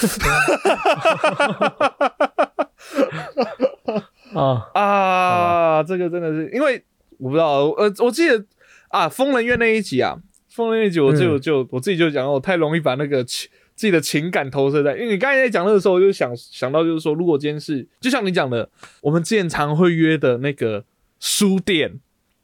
[4.33, 5.83] 啊， 啊！
[5.83, 6.83] 这个真的是，因为
[7.17, 8.45] 我不知道，呃，我记得
[8.89, 10.17] 啊，疯人院那一集啊，
[10.49, 11.41] 疯人院那一集我就、嗯。
[11.41, 18.69] 就我自己就讲，我太容易把那个情自己的情感投射在，因为你刚才在讲那个时候，我就想想到就是说，如果今天是就像你讲的，
[19.01, 20.85] 我们之前常会约的那个
[21.19, 21.99] 书店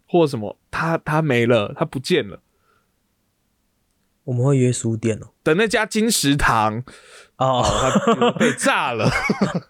[0.06, 2.41] 或什么，它它没了，它不见了。
[4.26, 6.84] 我们会约书店哦，等那家金石堂，
[7.38, 9.10] 哦，它被炸了，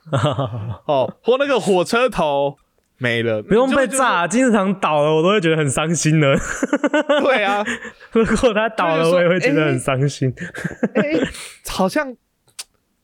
[0.85, 2.57] 哦，或那个火车头
[3.01, 6.37] 没了，不用被就炸，金石堂倒了，我都会觉得很伤心的。
[7.23, 7.65] 对啊，
[8.13, 10.31] 如果他倒了，我也会觉得很伤心。
[10.93, 11.19] 哎、
[11.67, 12.15] 好像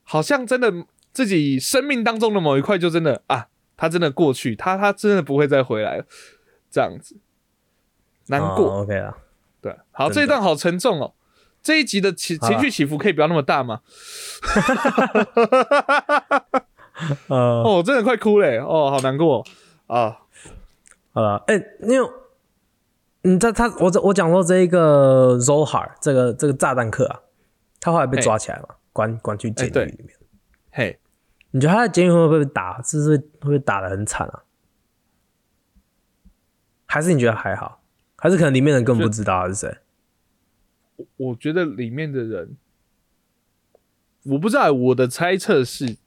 [0.04, 0.72] 好像真的
[1.12, 6.06] 自己生命当中的某一块就真的啊，他真的过去，他他真的不会再回来了，
[6.70, 7.18] 这样子
[8.28, 8.72] 难过。
[8.72, 9.18] 哦 OK 啊，
[9.60, 11.16] 对，好，这一段好沉重哦。
[11.64, 13.82] 这一集的情情绪起伏可以不要那么大吗？
[17.28, 18.58] 呃，哦，我真的快哭嘞！
[18.58, 19.44] 哦，好难过
[19.88, 20.20] 啊！
[21.12, 22.10] 好了，哎、因为
[23.24, 27.22] 你在他我我讲说这一个 Zohar 这个这个炸弹客啊，
[27.82, 30.16] 他后来被抓起来嘛，关关去监狱里面。
[30.72, 31.00] 嘿，
[31.52, 32.82] 你觉得他在监狱会不会被打？
[32.84, 34.44] 是不是会被打的很惨啊？
[36.86, 37.82] 还是你觉得还好？
[38.16, 39.78] 还是可能里面人根本不知道他是谁？
[41.18, 42.58] 我觉得里面的人，
[44.24, 45.98] 我不知道，我的猜测是，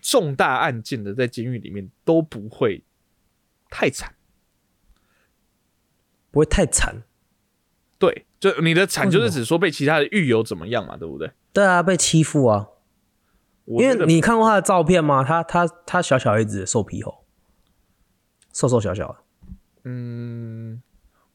[0.00, 2.84] 重大案件的在监狱里面都不会
[3.70, 4.14] 太惨，
[6.30, 7.04] 不会太惨。
[7.98, 11.30] 对，就你的惨就是指说被其他的狱友怎么样嘛，对不对？
[11.52, 12.68] 对啊，被欺负啊！
[13.66, 15.22] 因为你看过他的照片吗？
[15.22, 17.24] 他他他小小一只瘦皮猴，
[18.52, 19.16] 瘦瘦小小的。
[19.84, 20.82] 嗯，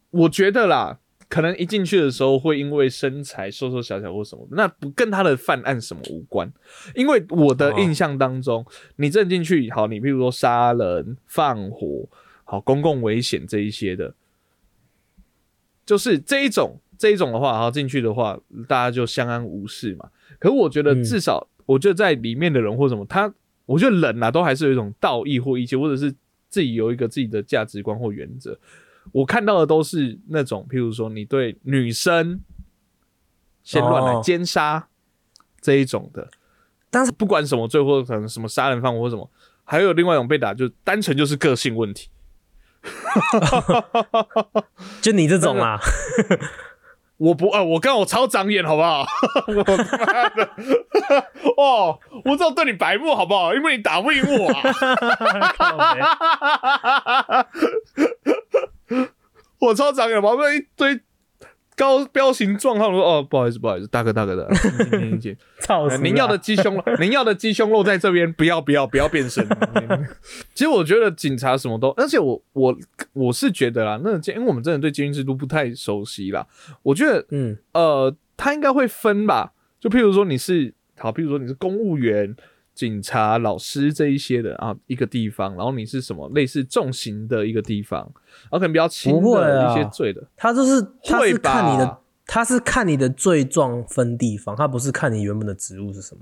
[0.09, 6.51] 我觉得啦，可能一进去的时候会因为身材瘦瘦小小或什么，那不跟他的犯案什么无关。
[6.95, 12.09] 因为我的印象当中，你正进去，好，你譬如说杀人、放火、
[12.45, 14.13] 好公共危险这一些的，
[15.85, 20.09] 就是这一种这一种的话，好进去的话，大家就相安无事嘛。
[20.39, 23.33] 可是我觉得嗯至少，我觉得在里面的人或什么，他
[23.65, 26.13] 我觉得人啊，都还是有一种道义或义气，或者是
[26.47, 28.57] 自己有一个自己的价值观或原则。
[29.11, 32.39] 我看到的都是那种，譬如说你对女生
[33.63, 34.87] 先乱来哦奸杀
[35.61, 36.29] 这一种的，
[36.89, 39.29] 但是不管什么罪或可能什么杀人犯或什么，
[39.63, 42.09] 还有另外一种被打，就单纯就是个性问题。
[45.01, 45.79] 就你这种啊，
[47.17, 49.05] 我不啊，我刚我超长眼，好不好？
[49.47, 50.49] 我他妈的，
[51.57, 53.53] 哦，我这样对你白目，好不好？
[53.53, 54.61] 因为你打不赢我啊。
[59.59, 60.99] 我超长眼，旁边一堆
[61.75, 64.49] 高彪形壮汉，我说哦，不好意思，不好意思，大哥，大哥的，
[66.01, 69.45] 您要的鸡胸肉， 您要的鸡胸肉在这边，不要不要不要变身。
[70.55, 72.77] 其实我觉得警察什么都，而且我我
[73.13, 76.47] 我是觉得啦，那监因为我们真的对监狱制度不太熟悉啦，
[76.81, 82.35] 我觉得嗯呃，他应该会分吧，就譬如说你是好，譬如说你是公务员。
[82.75, 88.01] 警察、老师这一些的啊，一个地方，然后你是什么类似重刑的一个地方，
[88.43, 96.21] 然后可能比较轻不会的啊一些罪的，他就是他是会看你的，他是看你的罪状分地方，他不是看你原本的职务是什么。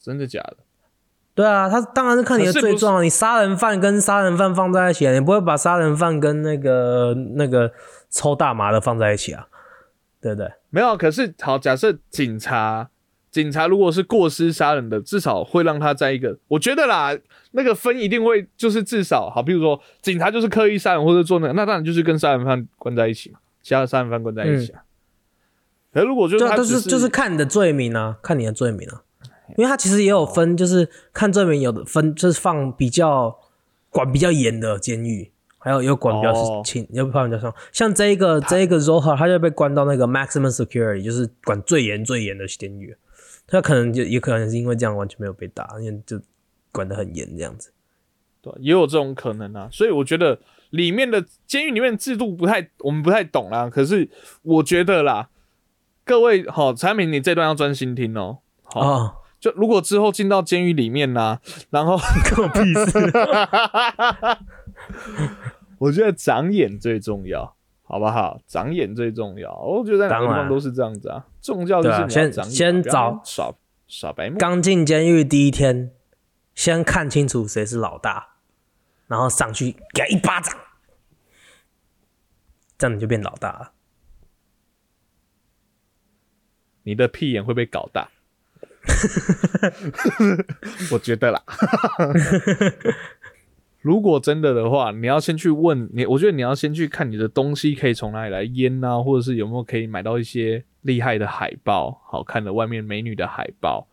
[0.00, 0.56] 真的假的？
[1.32, 3.02] 对啊，他当然是看你的罪状啊。
[3.02, 7.72] 你杀人犯跟杀人犯放在一起啊，你不会把杀人犯跟那个那个
[8.10, 9.46] 抽大麻的放在一起啊，
[10.20, 10.50] 对不对？
[10.70, 12.90] 没有，可是好，假设警察，
[13.30, 17.16] 警察如果是过失杀人的，至少会让他在一个，我觉得啦，
[17.52, 24.82] 那个分一定会就是至少好，比如说警察就是刻意杀人或者做那个，那当然就是跟杀人犯关在一起嘛，其他的杀人犯关在一起啊。
[25.92, 29.02] 可是如果就是是就是看你的罪名啊，看你的罪名啊，
[29.56, 33.36] 因为他其实也有分，就是看罪名有的分，就是放比较
[33.90, 37.52] 管比较严的监狱，还有有管比较哦轻，有判比较松。
[37.70, 42.96] 像这一个这一个 Zoha，他就被关到那个 maximum security，就是管最严最严的监狱。
[43.50, 46.18] 他可能就也可能是因为这样完全没有被打，因为就
[46.72, 47.72] 管得很严这样子。
[48.40, 49.68] 对，也有这种可能啊。
[49.70, 53.68] 所以我觉得里面的监狱里面的制度不太，我们不太懂啦。
[53.68, 54.08] 可是
[54.42, 55.28] 我觉得啦，
[56.04, 58.38] 各位好，产品你这段要专心听哦。
[58.62, 63.12] 好，哦，就如果之后进到监狱里面呢、然后关我屁事！
[65.78, 67.56] 我觉得长眼最重要，
[67.90, 68.40] 好不好？
[68.46, 69.52] 长眼最重要。
[69.56, 71.26] 我觉得在哪个地方都是这样子啊。
[71.42, 73.52] 重要就是先先找耍
[73.88, 74.38] 耍白目。
[74.38, 75.90] 刚进监狱第一天，
[76.54, 78.36] 先看清楚谁是老大，
[79.08, 80.56] 然后上去给他一巴掌，
[82.78, 83.72] 这样你就变老大了。
[86.84, 88.08] 你的屁眼会被搞大。
[90.92, 91.42] 我觉得啦。
[93.80, 103.88] 如果真的的话，你要先去问你，我觉得你要先去看你的东西可以从哪里来腌啊，或者是有没有可以买到一些厉害的海报，好看的外面美女的海报，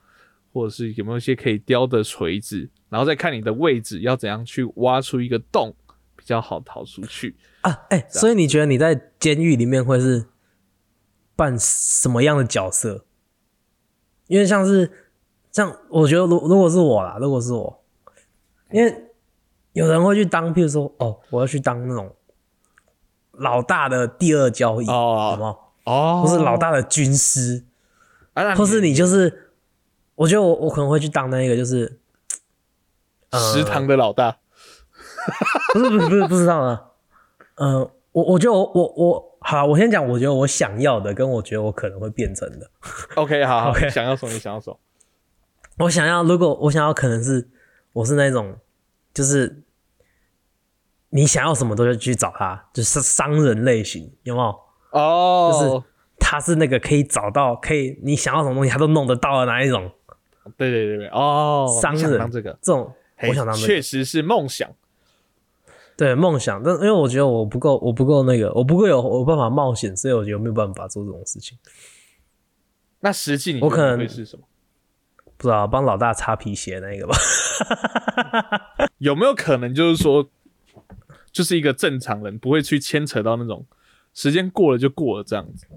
[0.52, 5.74] 或者是有没有一些可以雕的锤子，然后再看你的位置要怎样去挖出一个洞，
[6.18, 7.38] 比较好逃出去。
[7.62, 10.26] 啊，哎、所以你觉得你在监狱里面会是
[11.38, 13.06] 扮什么样的角色？
[14.28, 14.92] 因为像是
[15.54, 17.86] 像我觉得如如果是我啦，如果是我，
[18.74, 18.94] 因为
[19.78, 22.16] 有人会去当，譬如说，哦，我要去当那种
[23.34, 25.60] 老大的第二交易，哦什么？
[25.84, 27.64] 哦或是老大的军师，
[28.34, 29.52] 啊，或是你就是，
[30.16, 32.00] 我觉得我我可能会去当那个，就是
[33.30, 34.38] 呃食堂的老大。
[35.74, 36.86] 不是不是不是不知道啊，
[37.56, 42.72] 呃，我我觉得我我我好，我先讲，我觉得我想要的跟我觉得我可能会变成的
[43.16, 44.32] ，OK，好好 OK 想要什么？
[44.32, 44.80] 你想要什么？
[45.80, 47.50] 我想要，如果我想要，可能是
[47.94, 48.58] 我是那种，
[49.14, 49.62] 就是
[51.10, 54.60] 你想要什么都去找他，就是商人类型，有没有？
[54.92, 55.84] 哦，就是
[56.20, 59.92] 他是那个可以找到，可以你想要什么东西他都弄得到的那一种
[60.58, 62.18] 对对对对，哦，商人。
[62.18, 62.94] 当这个，这种
[63.24, 64.70] 我想当这个，确实是梦想。
[65.98, 71.58] 对梦想，但因为我觉得我不够，我不够那个，我不够有有办法冒险，所以我觉得没有办法做这种事情。
[73.00, 74.44] 那实际你我可能会是什么？
[75.38, 77.16] 不知道帮老大擦皮鞋那个吧？
[78.98, 80.28] 有没有可能就是说，
[81.38, 83.64] 就是一个正常人不会去牵扯到那种
[84.12, 85.68] 时间过了就过了这样子，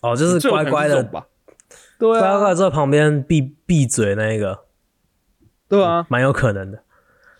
[0.00, 1.26] 哦，就是乖乖的吧？
[1.98, 4.64] 对乖啊，乖坐在旁边闭闭嘴那一个，
[5.68, 6.82] 对啊，蛮有可能的，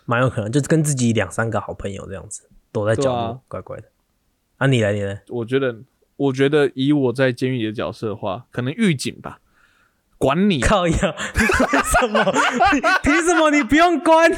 [0.04, 3.40] 蛮有可能，就是跟自己两三个好朋友这样子躲在角落，啊。
[3.48, 3.84] 乖乖的。
[4.58, 5.74] 啊，你来，你来，我觉得，
[6.16, 9.40] 我觉得以我在监狱里的角色的话，可能狱警吧，
[10.18, 10.94] 管你，靠呀！
[11.34, 12.24] 为什么？
[13.02, 14.30] 凭什么你不用关？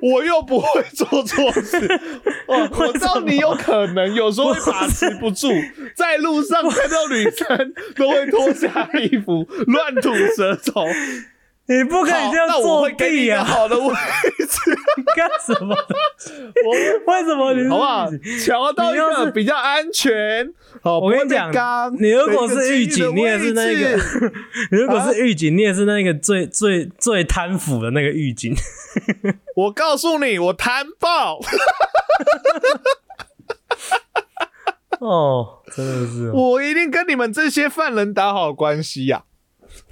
[0.00, 1.86] 我又不会做错事。
[2.46, 5.48] 哦， 我知道你有可能有时候会把持不住，
[5.96, 10.84] 在路上看到女生都会脱下衣服乱吐舌头。
[11.72, 13.42] 你不可以好这样作弊啊！
[13.44, 14.78] 好的位置，
[15.16, 15.74] 干什么？
[16.64, 18.44] 我为什么你好不好狱警？？
[18.44, 20.52] 调到一个比较安全。
[20.82, 23.98] 好，我跟你讲你如果是狱警，你也是那个；
[24.70, 28.54] 你如果是狱警，你也是那个最最最贪腐的那个狱警。
[29.56, 31.38] 我告诉你，我贪爆。
[35.00, 36.32] 哦，真的是哦。
[36.34, 39.24] 我一定跟你们这些犯人打好关系呀、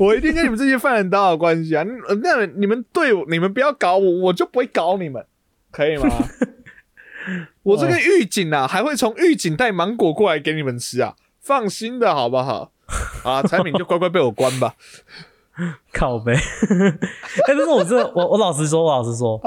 [0.00, 1.84] 我一定跟你们这些犯人打好关系啊！
[2.22, 5.22] 那那你们对我，你们不要搞我，我就不会搞你们，
[5.70, 6.08] 可以吗？
[7.62, 11.16] 我这个狱警啊，还会从狱警带芒果过来给你们吃啊！
[11.38, 12.72] 放心的好不好？
[13.24, 14.74] 啊，产品就乖乖被我关吧。
[15.92, 16.32] 靠呗。
[16.32, 16.38] 哎、
[17.48, 19.38] 但是我真的，我我老实说，我老实说，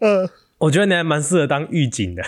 [0.00, 2.22] 呃，我觉得你还蛮适合当狱警的。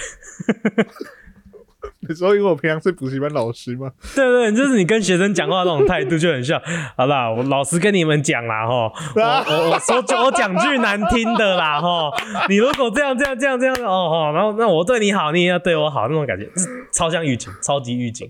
[2.09, 3.91] 你说因为我平常是补习班老师吗？
[4.15, 6.61] 对对，就是你跟学生讲话那种态度就很像。
[6.97, 12.11] 好啦，我老实跟你们讲啦，哈，我我我说句 我讲句难听的啦，哈，
[12.49, 16.49] 你如果这样这样这样这样哦哦，然后那我对你好，你也要对我好，那种感觉，
[16.93, 18.29] 超像狱警，超级狱警。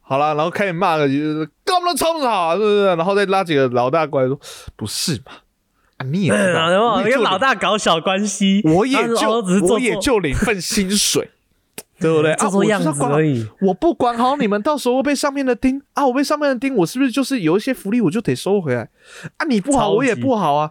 [0.00, 2.86] 好了，然后开始骂了，就是干嘛都吵不好啊，是不是？
[2.86, 4.38] 然后再拉几个老大过来说，
[4.76, 5.32] 不是嘛？
[5.98, 9.30] 啊，你也知道，然后我也就领跟老大搞小关系，我也就
[9.68, 11.30] 我也就领份薪水，
[11.98, 12.32] 对不对？
[12.32, 13.46] 啊，做做样我就是要管好子而已。
[13.62, 16.06] 我不管好你们，到时候会被上面的盯啊！
[16.06, 18.88] 我被上面的盯，我是不是就是有一些福利我就得收回来
[19.38, 19.46] 啊？
[19.48, 20.70] 你不好，我也不好啊！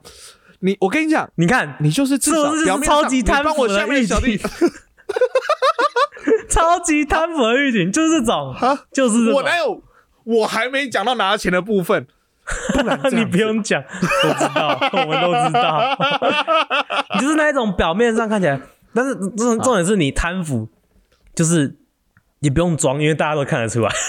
[0.59, 4.37] 你，我跟你讲，你看，你就是至少这就是表面上超级贪你帮我腐的下面的小弟，
[6.49, 8.55] 超级贪腐的狱警就是这种，
[8.91, 9.33] 就是这种。
[9.33, 9.81] 我哪有？
[10.23, 12.07] 我还没讲到拿钱的部分，
[12.73, 15.97] 不然 你不用讲，我知道，我们都知道。
[17.15, 18.59] 你就是那一种表面上看起来，
[18.93, 20.69] 但是重重点是你贪腐，
[21.33, 21.75] 就是
[22.39, 23.89] 也不用装，因为大家都看得出来。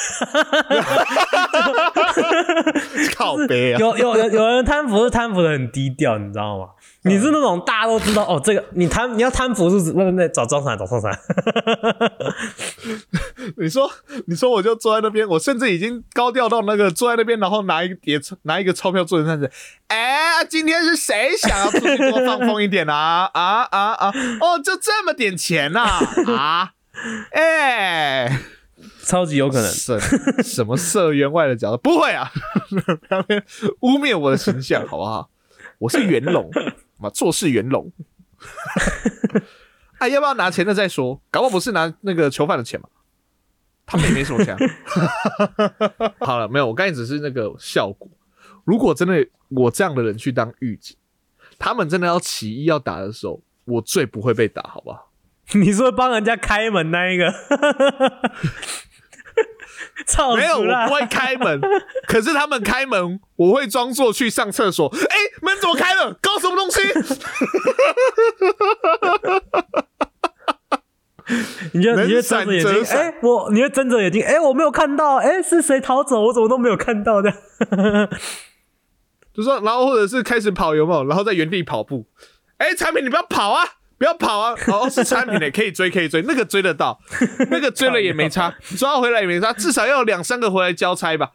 [3.17, 3.79] 靠背啊！
[3.79, 6.67] 有有有有人贪腐是贪腐的很低调，你知道吗？
[7.07, 11.17] 你是那种大家都知道哦，这个你贪你要贪腐是指那那那找庄闪找庄闪，
[13.57, 13.91] 你说，
[14.27, 19.51] 你说，我就坐在那边，我甚至已经高调到那个坐在那边，然后拿一叠拿一个钞票做人样子。
[19.87, 23.31] 哎，今天是谁想要出去多放风一点啊？
[23.33, 24.13] 啊啊啊！
[24.41, 25.81] 哦，就这么点钱呐、
[26.27, 26.73] 啊？
[27.33, 28.41] 哎，
[29.05, 29.71] 超级有可能。
[29.71, 29.99] 什
[30.43, 31.77] 什么社员外的角色？
[31.77, 32.33] 不会啊，
[33.09, 33.45] 不要边
[33.83, 35.31] 污蔑我的形象，好不好？
[35.79, 36.51] 我是元龙，
[36.99, 37.93] 嘛，做事元龙。
[39.99, 41.23] 哎， 要不要拿钱的再说？
[41.31, 42.89] 搞不好不是拿那个囚犯的钱嘛？
[43.87, 44.59] 他们也没什么钱啊。
[46.21, 48.09] 好了，没有，我刚才只是那个效果。
[48.65, 50.97] 如果真的我这样的人去当狱警，
[51.59, 55.13] 他们真的要起义要打的时候，我最不会被打，好不好？
[55.55, 57.33] 你说帮人家开门那一个，
[60.37, 61.61] 没有，我不会开门。
[62.07, 64.89] 可是他们开门，我会装作去上厕所。
[64.89, 66.15] 哎、门怎么开了？
[66.21, 66.81] 搞什么东西？
[71.73, 76.23] 你就你就睁着眼睛，哎、我你会睁着眼睛，哎、我没有看到，哎、是谁逃走？
[76.23, 77.33] 我怎么都没有看到的？
[79.35, 81.05] 就说，然后或者是开始跑，有没有？
[81.05, 82.07] 然后在原地跑步。
[82.59, 83.65] 哎、产品你不要跑啊！
[83.99, 84.55] 不要跑啊！
[84.69, 87.01] 哦， 是产品的，可以追，可以追，那个追得到，
[87.51, 91.33] 那个追了也没差，抓回来也没差，至少要有两三个回来交差吧。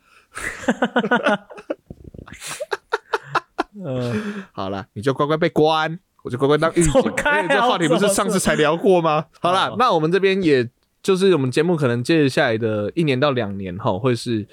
[3.84, 6.92] 嗯， 好了，你就乖乖被关，我就乖乖当狱警。
[6.92, 9.26] 走开啊哎这话题不是上次才聊过吗？
[9.40, 10.70] 好了，那我们这边也
[11.02, 14.48] 就是我们节目可能接着下来的一年到两年哈，会是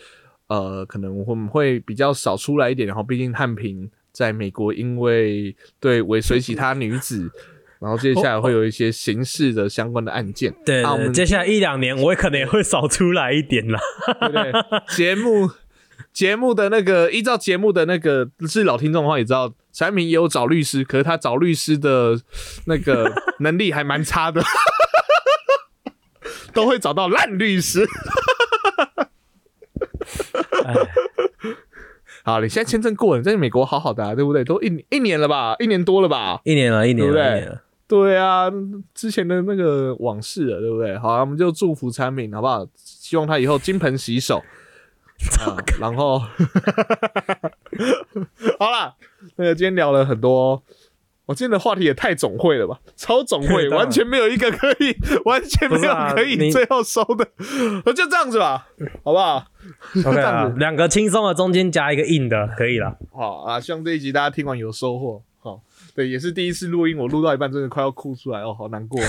[0.47, 7.31] 呃，可能我们会比较少出来一点，然后毕竟汉平在美国因为对尾随其他女子。
[7.81, 13.79] 然后接下来会有一些刑事的相关的案件，对对们接下来一两年我也可能也会少出来一点啦。
[14.33, 14.53] 对？
[14.97, 15.51] 节目
[16.13, 22.21] 节目的那个依照节目的那个是老听众的话，也知道产品也有找律师，可是他找律师的
[22.67, 24.43] 那个 能力还蛮差的，
[26.53, 27.87] 都会找到烂律师。
[30.65, 30.75] 哎，
[32.25, 34.43] 好，你现在签证过了，你在美国好好的、啊，对不对？
[34.43, 36.41] 都一一年了吧，一年多了吧？
[36.43, 37.63] 一年了，一年了，对不对一年了。
[37.89, 38.49] 对啊，
[38.95, 40.97] 之前的那个往事了，对不对？
[40.99, 42.65] 好、啊，我们就祝福产品，好不好？
[42.77, 44.43] 希望他以后金盆洗手。
[45.45, 46.21] 啊、然后，
[48.57, 48.95] 好啦，
[49.35, 50.63] 那个今天聊了很多，
[51.27, 57.25] 我今天的话题也太总会了吧，超总会， 完全没有一个可以，完全没有可以最后收的，
[57.93, 58.69] 就这样子吧，
[59.03, 59.45] 好不好
[59.97, 62.97] ？OK 这样子，啊两个轻松的中间加一个硬的，可以了。
[63.11, 65.25] 好啊，希望这一集大家听完有收获。
[65.99, 69.01] 好，对，也是第一次录音，我录到一半真的快要哭出来哦，好难过。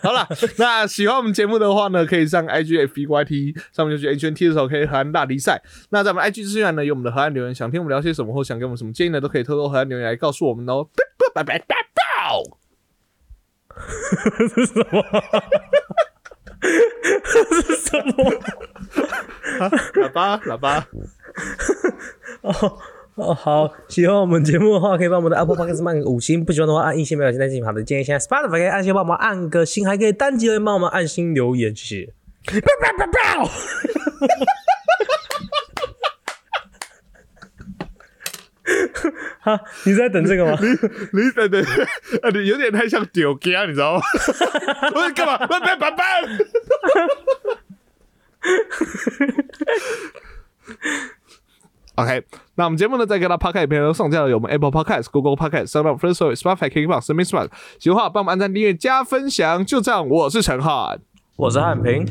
[0.00, 0.28] 好了，
[0.58, 5.60] 那喜欢我们节目的话呢，可以上 IG、FB、YT 上面就去 H N T 的时候可以河岸大比赛。
[5.90, 10.88] 那在我们 IG 资讯栏呢有我们的河岸留言，想听我们聊些什么或想给我们什么建议呢，都可以偷偷河岸留言来告诉我们哦。
[10.94, 11.74] 拜拜拜拜拜。
[14.48, 15.04] 是什么？
[17.50, 18.32] 是什么？
[19.94, 20.86] 喇叭喇叭，
[22.42, 22.78] 哦
[23.16, 28.04] 哦，好，喜欢我们节目的话，可以帮我们的 Apple Podcast 按个五星；不喜欢的话，按一星，没有现在进行好的建议。
[28.04, 32.12] 现在 Spotify 可以按星帮我们按个星，还可以单击留言帮我们按星留言，谢谢。
[32.44, 33.06] 哈哈哈
[39.46, 40.58] 哈哈，你在等这个吗？
[40.60, 41.62] 你等等，
[42.22, 44.00] 啊，你有点太像丢家，你知道吗？
[44.94, 45.38] 我在干嘛？
[45.46, 46.04] 拜拜拜拜。
[51.94, 52.24] OK，
[52.56, 57.48] 那我们节目呢，在各大 Podcast 平台都上架了，有我们 Apple Podcast、Google Podcast、Sound On、First Story、Spotify、KKBox、s m i t h Smart。
[57.78, 59.64] 喜欢的话，帮我们按赞、订阅、加分享。
[59.64, 60.98] 就这样，我是陈汉，
[61.36, 62.06] 我是汉平，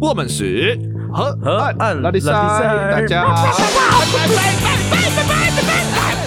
[0.00, 0.78] 我们是
[1.12, 6.21] 河河岸拉力赛，拉力赛大家拜拜拜拜拜拜拜拜拜。